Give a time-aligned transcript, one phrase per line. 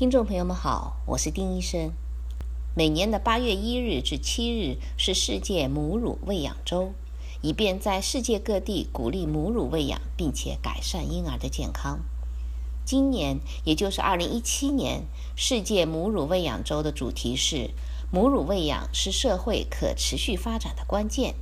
[0.00, 1.92] 听众朋友们好，我是丁医生。
[2.74, 6.94] 每年的八月一日至七日是世界母乳喂养周，
[7.42, 12.00] 以便在世界各地鼓励母乳喂养，并且改善婴儿的健康。
[12.82, 15.02] 今年，也就是二零一七年，
[15.36, 17.68] 世界母乳喂养周的主题是
[18.10, 21.34] “母乳喂养是社会可持续发展的关键”。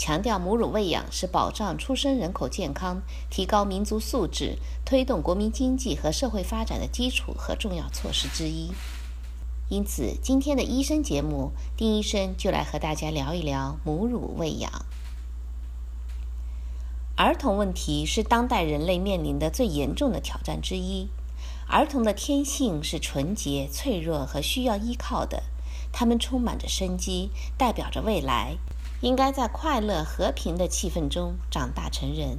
[0.00, 8.72] 强调母乳喂养是保障出生人口健康、提高民族素质、推动国民经济和社会发展的基础和重要措施之一。
[9.68, 14.86] 因此，今天的医生节目，丁医生就来和大家聊一聊母乳喂养。
[17.16, 21.08] 儿童问题是当代人类面临的最严重的挑战之一。
[21.68, 25.42] 儿童的天性是纯洁、脆弱和需要依靠的，
[25.92, 27.28] 他们充满着生机，
[27.58, 28.56] 代表着未来。
[29.00, 32.38] 应该在快乐和平的气氛中长大成人，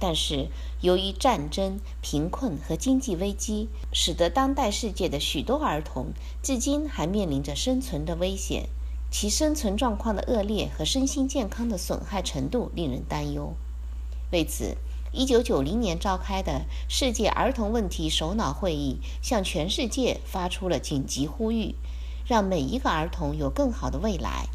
[0.00, 0.48] 但是
[0.80, 8.68] 由于战争、贫困和经济危机，使得当代世界的许多儿童至今还面临着生存的危险，
[9.10, 13.52] 其生存状况的恶劣和身心健康的损害程度令人担忧。
[14.32, 14.78] 为此
[15.12, 21.74] ，1990年召开的世界儿童问题首脑会议向全世界发出了紧急呼吁，
[22.26, 24.48] 让每一个儿童有更好的未来。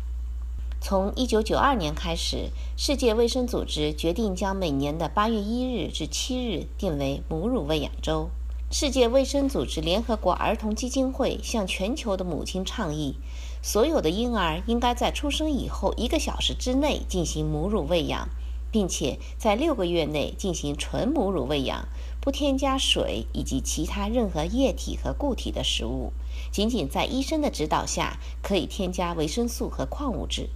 [0.81, 8.29] 从1992年开始，世界卫生组织决定将每年的8月1日至7日定为母乳喂养周。
[8.71, 13.15] 世界卫生组织联合国儿童基金会向全球的母亲倡议，
[13.61, 18.29] 所有的婴儿应该在出生以后一个小时之内进行母乳喂养，
[18.71, 21.89] 并且在六个月内进行纯母乳喂养，
[22.21, 26.13] 不添加水以及其他任何液体和固体的食物，
[26.51, 30.47] 仅仅在医生的指导下可以添加维生素和矿物质。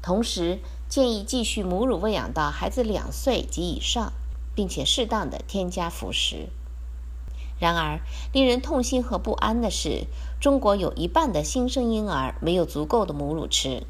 [0.00, 4.12] 同时，建议继续母乳喂养到孩子两岁及以上，
[4.54, 6.48] 并且适当的添加辅食。
[7.58, 8.00] 然而，
[8.32, 10.06] 令人痛心和不安的是，
[10.40, 13.82] 中国有一半的新生婴儿没有足够的母乳吃。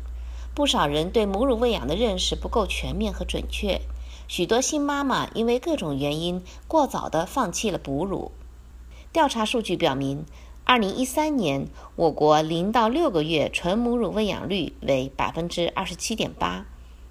[0.55, 3.83] 不少人对母乳喂养的认识不够全面和准确，
[4.27, 8.33] 许多新妈妈因为各种原因过早地放弃了哺乳。
[9.13, 10.25] 调查数据表明。
[10.71, 16.67] 二零一三年，我国零到六个月纯母乳喂养率为百分之二十七点八，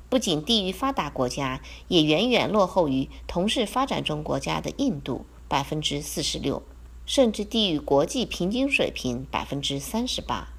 [0.09, 6.61] 不仅低于发达国家，也远远落后于同是发展中国家的印度百分之四十六，
[7.07, 10.49] 甚至低于国际平均水平百分之三十八。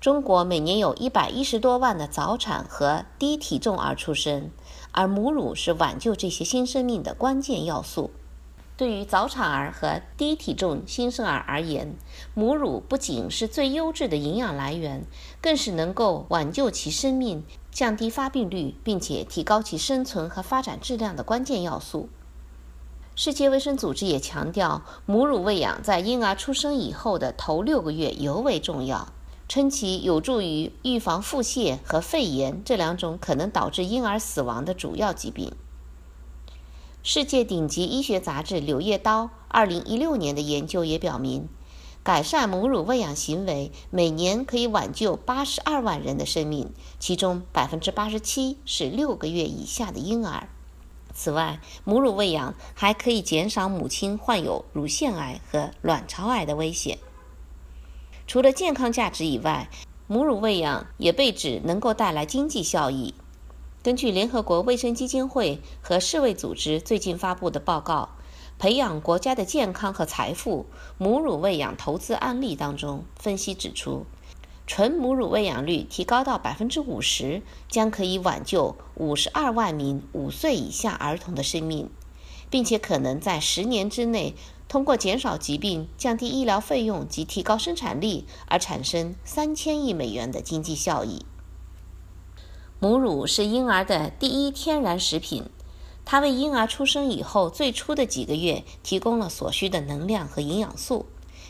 [0.00, 4.50] 中国每年有一百一十多万的早产和低体重儿出生，
[4.92, 8.10] 而母乳是挽救这些新生命的关键要素。
[8.76, 11.94] 对于早产儿和低体重新生儿而言，
[12.34, 15.04] 母乳不仅是最优质的营养来源，
[15.40, 22.08] 更是能够挽救其生命、降低发病率，并且提高其生存和发展质量的关键要素。
[23.14, 29.12] 世界卫生组织也强调，母乳喂养在婴儿出生以后的头六个月尤为重要，
[29.48, 35.52] 称其有助于预防腹泻和肺炎这两种可能导致婴儿死亡的主要疾病。
[37.06, 41.50] 世界顶级医学杂志《柳叶刀》二零一六年的研究也表明，
[42.02, 50.48] 改善母乳喂养行为每年可以挽救八十二万人的生命，其中百分之八十七是六个月以下的婴儿。
[51.12, 56.98] 此外，母乳喂养还可以减少母亲患有乳腺癌和卵巢癌的危险。
[58.26, 59.68] 除了健康价值以外，
[60.06, 63.12] 母乳喂养也被指能够带来经济效益。
[63.84, 68.08] 根据联合国卫生基金会和世卫组织最近发布的报告，
[68.58, 70.64] 培养国家的健康和财富
[70.96, 74.06] 母乳喂养投资案例当中，分析指出，
[74.66, 81.90] 纯母乳喂养率提高到百分之五十，将可以挽救五十二万名五岁以下儿童的生命，
[82.48, 84.34] 并且可能在十年之内，
[84.66, 91.26] 通过减少疾病、降低医疗费用及提高生产力而产生三千亿美元的经济效益。
[92.84, 95.44] 母乳是婴儿的第一天然食品，
[96.04, 101.06] 它为婴儿出生以后最初的几个月提供了所需的能量和营养素，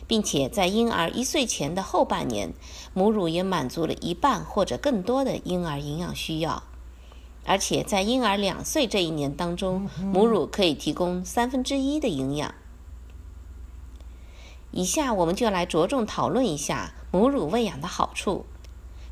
[0.07, 2.55] 并且在婴儿一岁前的后半年，
[2.93, 6.63] 母乳也满足了一半或者更多的婴儿营养需要。
[7.45, 12.55] 而且在婴儿两岁这一年当中，母乳可以提供三分之一的营养。
[14.71, 18.47] 以下我们就来着重讨论一下母乳喂养的好处。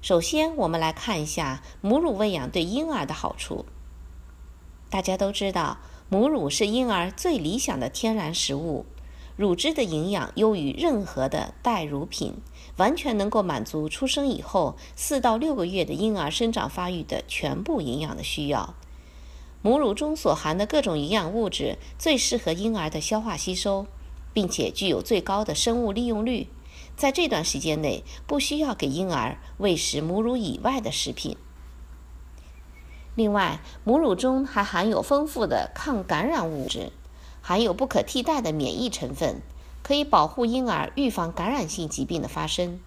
[0.03, 3.65] 首先，我们来看一下母乳喂养对婴儿的好处。
[4.91, 5.79] 大家都知道，
[6.09, 8.85] 母乳是婴儿最理想的天然食物，
[9.37, 12.35] 乳汁的营养优于任何的代乳品，
[12.79, 18.75] 完全能够满足出生以后四到六个月的婴儿生长发育的全部营养的需要。
[19.63, 23.87] 母乳中所含的各种营养物质最适合婴儿的消化吸收，
[24.33, 26.49] 并且具有最高的生物利用率。
[27.03, 31.37] 在这段时间内，不需要给婴儿喂食母乳以外的食品。
[33.17, 36.93] 另外，母乳中还含有丰富的抗感染物质，
[37.41, 39.43] 含有不可替代的免疫成分，
[39.83, 42.79] 可以保护婴儿预防感染性疾病的发生。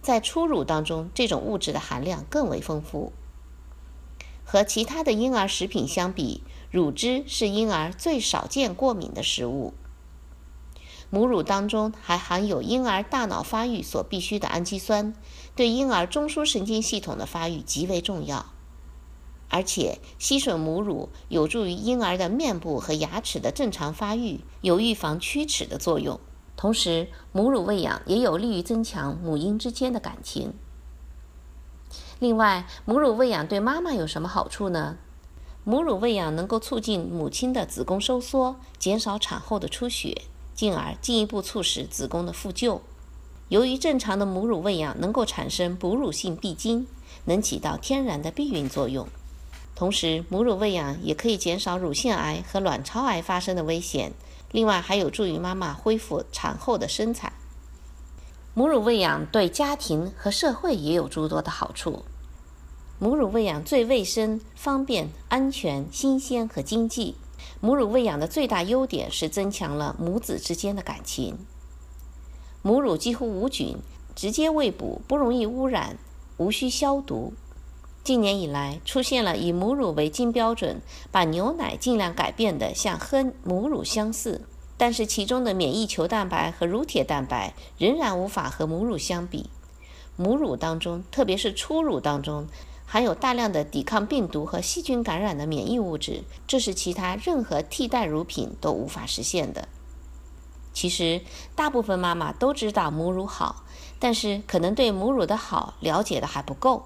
[0.00, 3.12] 在初乳当中，这种物质的含量更为丰富。
[4.42, 9.74] 和其他的婴儿食品相比，乳汁是婴儿最少见过敏的食物。
[11.10, 15.12] 母乳当中还含有婴儿大脑发育所必需的氨基酸，
[15.56, 18.46] 对婴儿中枢神经系统的发育极为重要。
[19.48, 26.20] 而且，吸吮母乳有助于婴儿的面部和牙齿的正常发育，有预防龋齿的作用。
[26.56, 30.54] 同时，母乳喂养也有利于增强母婴之间的感情。
[32.20, 34.98] 另外，母乳喂养对妈妈有什么好处呢？
[35.64, 40.22] 母乳喂养能够促进母亲的子宫收缩，减少产后的出血。
[40.54, 42.82] 进而进一步促使子宫的复旧。
[43.48, 46.86] 由于正常的母乳喂养能够产生哺乳性闭经，
[47.24, 49.08] 能起到天然的避孕作用。
[49.74, 54.12] 同时，母乳喂养也可以减少乳腺癌和卵巢癌发生的危险。
[54.52, 57.32] 另外，还有助于妈妈恢复产后的身材。
[58.52, 62.04] 母乳喂养对家庭和社会也有诸多的好处。
[62.98, 67.14] 母乳喂养最卫生、方便、安全、新鲜和经济。
[67.60, 71.38] 母乳喂养的最大优点是增强了母子之间的感情。
[72.62, 73.76] 母乳几乎无菌，
[74.14, 75.98] 直接喂哺，不容易污染，
[76.38, 77.34] 无需消毒。
[78.02, 80.80] 近年以来，出现了以母乳为金标准，
[81.10, 84.40] 把牛奶尽量改变的像喝母乳相似，
[84.78, 89.50] 但是其中的免疫球蛋白和乳铁蛋白仍然无法和母乳相比。
[90.16, 92.46] 母乳当中，特别是初乳当中。
[92.92, 99.68] 含有大量的抵抗病毒和细菌感染的免疫物质，这是其他任何替代乳品都无法实现的。
[100.72, 101.20] 其实，
[101.54, 103.62] 大部分妈妈都知道母乳好，
[104.00, 106.82] 但是可能对母乳的好了解的还不够。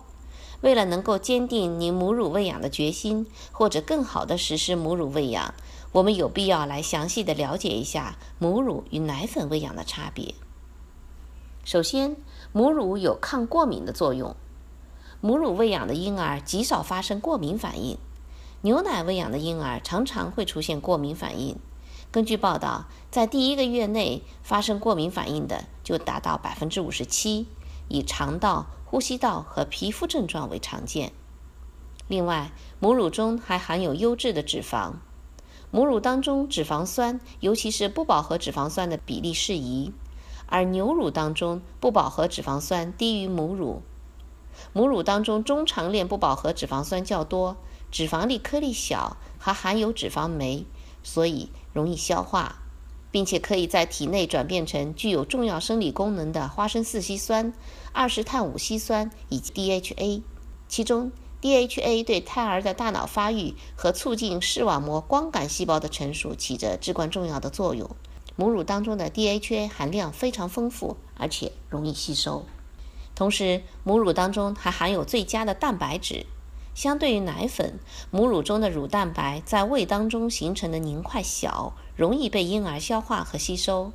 [0.60, 5.54] 为了能够坚定您母乳喂养的决心，或者更好的实施母乳喂养，
[5.92, 10.34] 我们有必要来详细的了解一下母乳与奶粉喂养的差别。
[11.64, 12.14] 首先，
[12.52, 14.36] 母乳有抗过敏的作用。
[15.20, 17.98] 母乳喂养的婴儿极少发生过敏反应，
[18.62, 21.56] 牛奶喂养的婴儿常常会出现过敏反应。
[22.10, 27.48] 根据报道，在第一个月内发生过敏反应的就达到百分之五十七，
[27.88, 31.12] 以肠道、呼吸道和皮肤症状为常见。
[32.06, 34.92] 另外，母乳中还含有优质的脂肪，
[35.70, 39.92] 母乳当中脂肪酸，尤其是不饱和脂肪酸的比例适宜，
[40.46, 43.82] 而牛乳当中不饱和脂肪酸低于母乳。
[44.72, 47.56] 母乳当中中长链不饱和脂肪酸较多，
[47.90, 50.64] 脂肪粒颗粒小，还含有脂肪酶，
[51.02, 52.62] 所以容易消化，
[53.10, 57.52] 并且可以在体内转变成具有重要生理功能的花生四烯酸、
[57.92, 60.22] 二十碳五烯酸以及 DHA。
[60.66, 67.88] 其中，DHA 对胎儿的大脑发育和促进视网膜光感细胞的成熟起着至关重要的作用。
[68.36, 72.44] 母乳当中的 DHA 含量非常丰富，而且容易吸收。
[73.14, 76.26] 同时，母乳当中还含有最佳的蛋白质。
[76.74, 77.78] 相对于奶粉，
[78.10, 83.92] 母乳中的乳蛋白在胃当中形成的凝块小，容易被婴儿消化和吸收；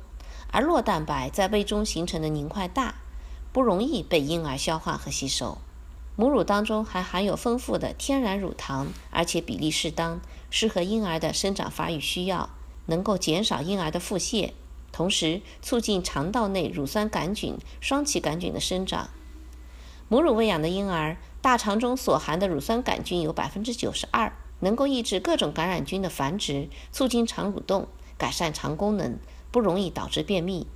[0.50, 2.94] 而酪蛋白在胃中形成的凝块大，
[3.52, 5.58] 不容易被婴儿消化和吸收。
[6.16, 12.48] 母乳当中还含有丰富的天然乳糖，而且比例适当，适合婴儿的生长发育需要，
[12.86, 14.52] 能够减少婴儿的腹泻。
[14.92, 19.10] 同时，促进肠道内乳酸杆菌、双歧杆菌的生长。
[20.08, 27.86] 母乳喂养的婴儿，大肠中所含的乳酸杆菌有百分之九十二，能够抑制各种感染菌的繁殖，促进肠蠕动，
[28.18, 29.18] 改善肠功能，
[29.52, 30.66] 不容易导致便秘。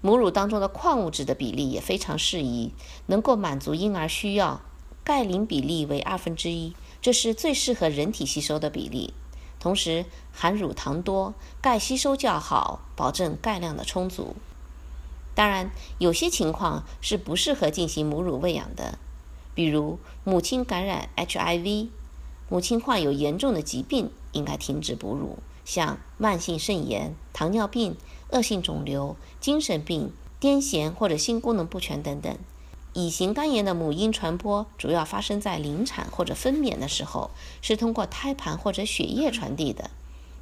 [0.00, 2.72] 母乳当中的矿物质的比例也非常适宜，
[3.06, 4.60] 能够满足婴儿需要。
[5.04, 9.14] 钙磷比例为二分之一，这是最适合人体吸收的比例。
[9.60, 14.36] 同时含乳糖多，钙吸收较好，保证钙量的充足。
[15.34, 18.98] 当然，有些情况是不适合进行母乳喂养的，
[19.54, 21.88] 比如母亲感染 HIV，
[22.48, 25.38] 母亲患有严重的疾病，应该停止哺乳。
[25.64, 27.94] 像慢性肾炎、糖尿病、
[28.30, 32.38] 恶性肿瘤、精神病、癫痫或者性功能不全等等。
[32.94, 37.30] 乙型肝炎的母婴传播主要发生在临产或者分娩的时候，
[37.60, 39.90] 是通过胎盘或者血液传递的。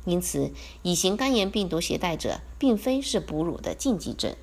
[0.05, 4.35] 因此，乙型肝炎病毒携带者并非是哺乳的禁忌症。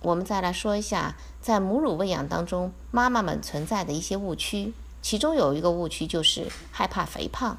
[0.00, 4.72] 我们再来说一下，在母乳喂养当中，妈妈们存在的一些误区。
[5.02, 7.58] 其中有一个误区就是害怕肥胖。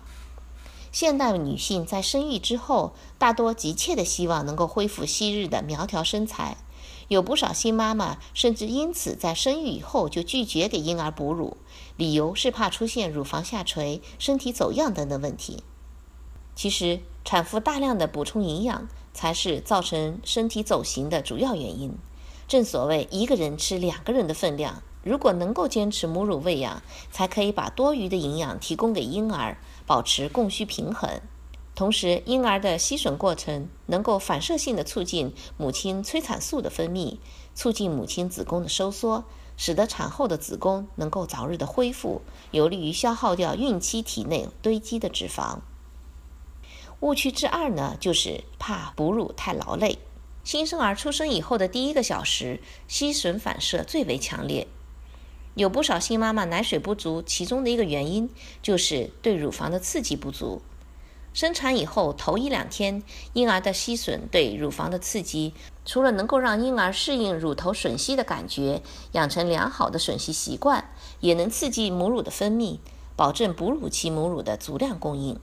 [0.92, 6.58] 现代女性在生育之后，大多急切的希望能够恢复昔日的苗条身材。
[7.10, 11.58] 有不少新妈妈甚至因此在生育以后就拒绝给婴儿哺乳，
[11.98, 15.64] 理由是怕出现乳房下垂、身体走样等等问题。
[16.56, 21.94] 其实，产妇大量的补充营养才是造成身体走形的主要原因。
[22.48, 31.22] 正所谓一个人吃两个人的分量，如果能够坚持母乳喂养，才可以把多余的营养提供给婴儿，保持供需平衡。
[31.80, 37.20] 同时，婴儿的吸吮过程能够反射性的促进母亲催产素的分泌，
[37.56, 39.24] 促进母亲子宫的收缩，
[39.56, 42.22] 使得产后的子宫能够早日的恢复，
[42.52, 45.60] 有利于消耗掉孕期体内堆积的脂肪。
[47.00, 50.00] 误区之二呢，就是怕哺乳太劳累。
[50.44, 52.60] 新生儿出生以后的第一个小时，
[52.90, 54.68] 吸吮反射最为强烈，
[55.54, 58.30] 有不少新妈妈奶水不足，其中的一个原因
[58.62, 60.62] 就是对乳房的刺激不足。
[61.34, 65.54] 生产以后头一两天，婴儿的吸吮对乳房的刺激，
[65.86, 68.82] 除了能够让婴儿适应乳头吮吸的感觉，
[69.12, 72.80] 养成良好的吮吸习惯，也能刺激母乳的分泌，
[73.16, 75.40] 保证哺乳期母乳的足量供应。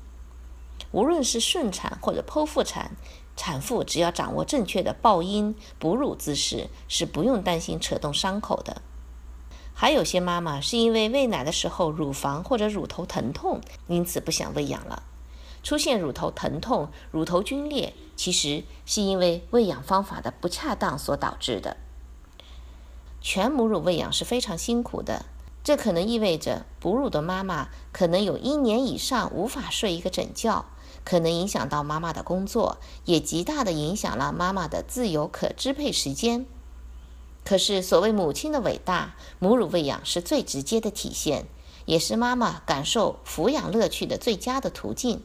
[0.91, 2.97] 无论是顺产或者剖腹产，
[3.37, 8.83] 产妇只要掌握正确的抱婴、哺乳姿势，是不用担心扯动伤口的。
[9.73, 15.03] 还有些妈妈是因为喂奶的时候乳房或者乳头疼痛，因此不想喂养了。
[15.67, 21.77] 出现乳头疼痛、乳头皲裂，其实是因为喂养方法的不恰当所导致的。
[23.21, 25.27] 全母乳喂养是非常辛苦的，
[25.65, 30.67] 这可能意味着哺乳的妈妈可能有一年以上无法睡一个整觉，
[31.05, 36.47] 可能影响到妈妈的工作，也极大的影响了妈妈的自由可支配时间。
[37.45, 41.47] 可是，所谓母亲的伟大，母乳喂养是最直接的体现，
[41.87, 45.25] 也是妈妈感受抚养乐趣的最佳的途径。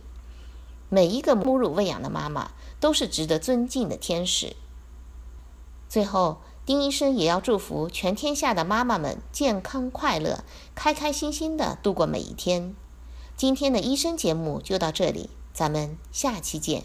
[0.93, 4.57] 每一个母乳喂养的妈妈都是值得尊敬的天使。
[5.87, 10.43] 最后，丁医生也要祝福全天下的妈妈们健康快乐、
[10.75, 12.75] 开开心心的度过每一天。
[13.37, 16.83] 今天的医生节目就到这里，咱们下期见。